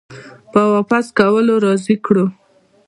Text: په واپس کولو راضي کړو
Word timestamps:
په 0.51 0.61
واپس 0.73 1.05
کولو 1.17 1.53
راضي 1.65 1.95
کړو 2.05 2.25